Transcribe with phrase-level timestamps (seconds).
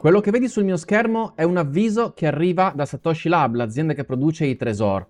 [0.00, 3.92] Quello che vedi sul mio schermo è un avviso che arriva da Satoshi Lab, l'azienda
[3.92, 5.06] che produce i Tresor.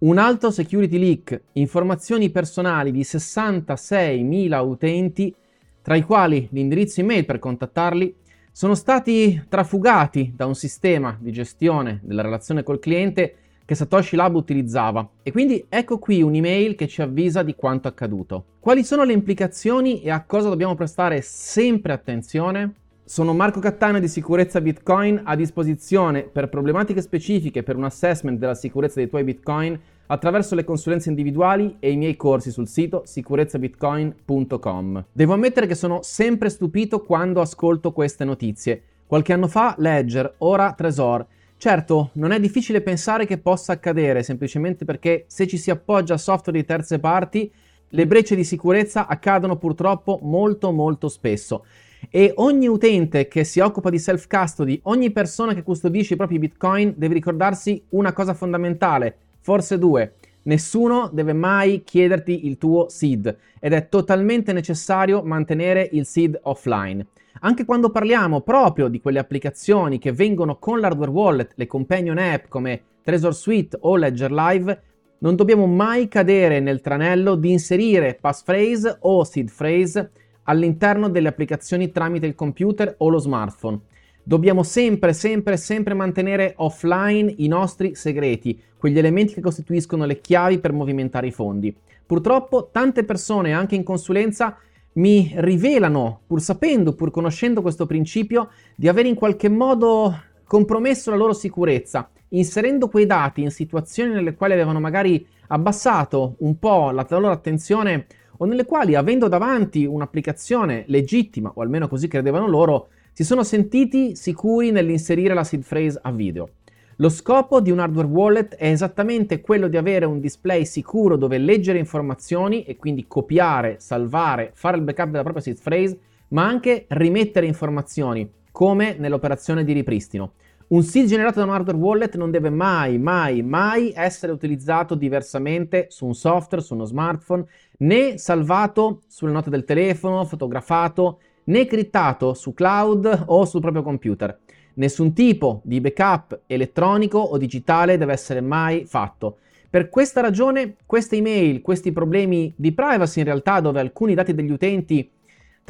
[0.00, 5.34] Un altro security leak, informazioni personali di 66.000 utenti,
[5.80, 8.14] tra i quali l'indirizzo email per contattarli,
[8.52, 14.34] sono stati trafugati da un sistema di gestione della relazione col cliente che Satoshi Lab
[14.34, 15.08] utilizzava.
[15.22, 18.44] E quindi ecco qui un'email che ci avvisa di quanto accaduto.
[18.60, 22.74] Quali sono le implicazioni e a cosa dobbiamo prestare sempre attenzione?
[23.10, 28.54] Sono Marco Cattana di Sicurezza Bitcoin a disposizione per problematiche specifiche per un assessment della
[28.54, 35.06] sicurezza dei tuoi Bitcoin attraverso le consulenze individuali e i miei corsi sul sito sicurezzabitcoin.com.
[35.10, 38.80] Devo ammettere che sono sempre stupito quando ascolto queste notizie.
[39.06, 41.26] Qualche anno fa Ledger, ora Trezor.
[41.56, 46.16] Certo, non è difficile pensare che possa accadere semplicemente perché se ci si appoggia a
[46.16, 47.50] software di terze parti,
[47.88, 51.64] le brecce di sicurezza accadono purtroppo molto molto spesso
[52.08, 56.38] e ogni utente che si occupa di self custody, ogni persona che custodisce i propri
[56.38, 60.14] bitcoin deve ricordarsi una cosa fondamentale, forse due.
[60.42, 67.06] Nessuno deve mai chiederti il tuo seed ed è totalmente necessario mantenere il seed offline.
[67.40, 72.46] Anche quando parliamo proprio di quelle applicazioni che vengono con l'hardware wallet, le companion app
[72.48, 74.82] come Trezor Suite o Ledger Live,
[75.18, 80.10] non dobbiamo mai cadere nel tranello di inserire passphrase o seed phrase
[80.50, 83.78] all'interno delle applicazioni tramite il computer o lo smartphone.
[84.22, 90.58] Dobbiamo sempre, sempre, sempre mantenere offline i nostri segreti, quegli elementi che costituiscono le chiavi
[90.58, 91.74] per movimentare i fondi.
[92.04, 94.56] Purtroppo tante persone, anche in consulenza,
[94.94, 101.16] mi rivelano, pur sapendo, pur conoscendo questo principio, di aver in qualche modo compromesso la
[101.16, 107.06] loro sicurezza, inserendo quei dati in situazioni nelle quali avevano magari abbassato un po' la
[107.08, 108.06] loro attenzione
[108.42, 114.16] o nelle quali, avendo davanti un'applicazione legittima, o almeno così credevano loro, si sono sentiti
[114.16, 116.48] sicuri nell'inserire la seed phrase a video.
[116.96, 121.36] Lo scopo di un hardware wallet è esattamente quello di avere un display sicuro dove
[121.36, 125.98] leggere informazioni e quindi copiare, salvare, fare il backup della propria seed phrase,
[126.28, 130.32] ma anche rimettere informazioni, come nell'operazione di ripristino.
[130.72, 135.86] Un seed generato da un hardware wallet non deve mai, mai, mai essere utilizzato diversamente
[135.88, 137.44] su un software, su uno smartphone,
[137.78, 144.38] né salvato sulle note del telefono, fotografato, né crittato su cloud o sul proprio computer.
[144.74, 149.38] Nessun tipo di backup elettronico o digitale deve essere mai fatto.
[149.68, 154.52] Per questa ragione, queste email, questi problemi di privacy in realtà dove alcuni dati degli
[154.52, 155.10] utenti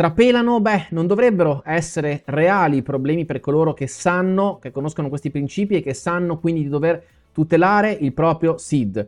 [0.01, 5.75] trapelano, beh, non dovrebbero essere reali problemi per coloro che sanno, che conoscono questi principi
[5.75, 9.07] e che sanno quindi di dover tutelare il proprio SID.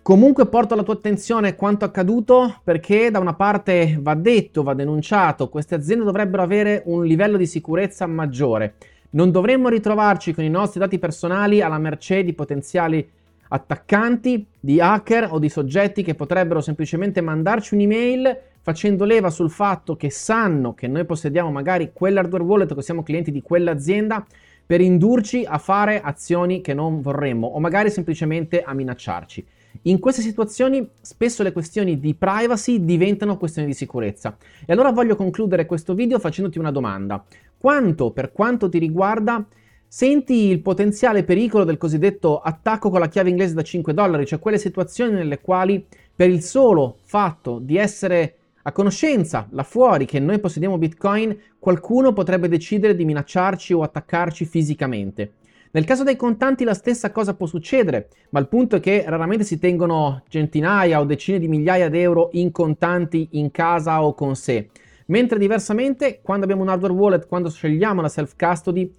[0.00, 5.48] Comunque porto alla tua attenzione quanto accaduto perché da una parte va detto, va denunciato,
[5.48, 8.74] queste aziende dovrebbero avere un livello di sicurezza maggiore.
[9.10, 13.10] Non dovremmo ritrovarci con i nostri dati personali alla mercé di potenziali
[13.48, 19.94] attaccanti, di hacker o di soggetti che potrebbero semplicemente mandarci un'email facendo leva sul fatto
[19.94, 24.24] che sanno che noi possediamo magari quell'hardware wallet che siamo clienti di quell'azienda
[24.64, 29.46] per indurci a fare azioni che non vorremmo o magari semplicemente a minacciarci.
[29.82, 34.34] In queste situazioni spesso le questioni di privacy diventano questioni di sicurezza.
[34.64, 37.22] E allora voglio concludere questo video facendoti una domanda.
[37.58, 39.44] Quanto, per quanto ti riguarda,
[39.86, 44.38] senti il potenziale pericolo del cosiddetto attacco con la chiave inglese da 5 dollari, cioè
[44.38, 45.84] quelle situazioni nelle quali
[46.16, 48.36] per il solo fatto di essere
[48.66, 54.46] a conoscenza là fuori che noi possediamo Bitcoin, qualcuno potrebbe decidere di minacciarci o attaccarci
[54.46, 55.34] fisicamente.
[55.72, 59.44] Nel caso dei contanti la stessa cosa può succedere, ma il punto è che raramente
[59.44, 64.34] si tengono centinaia o decine di migliaia di euro in contanti in casa o con
[64.34, 64.70] sé.
[65.06, 68.94] Mentre diversamente, quando abbiamo un hardware wallet, quando scegliamo la self-custody,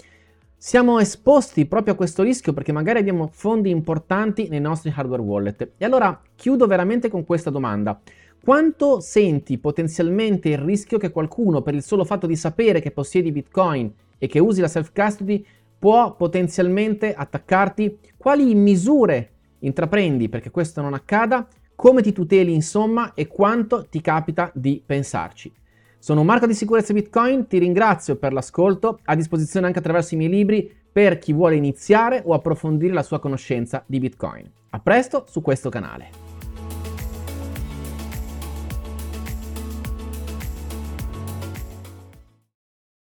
[0.57, 5.71] siamo esposti proprio a questo rischio perché magari abbiamo fondi importanti nei nostri hardware wallet.
[5.77, 7.99] E allora chiudo veramente con questa domanda.
[8.45, 13.31] Quanto senti potenzialmente il rischio che qualcuno, per il solo fatto di sapere che possiedi
[13.31, 15.43] Bitcoin e che usi la self-custody,
[15.79, 17.97] può potenzialmente attaccarti?
[18.15, 19.31] Quali misure
[19.61, 21.47] intraprendi perché questo non accada?
[21.73, 25.51] Come ti tuteli insomma e quanto ti capita di pensarci?
[25.97, 30.29] Sono Marco di Sicurezza Bitcoin, ti ringrazio per l'ascolto, a disposizione anche attraverso i miei
[30.29, 34.47] libri per chi vuole iniziare o approfondire la sua conoscenza di Bitcoin.
[34.69, 36.24] A presto su questo canale.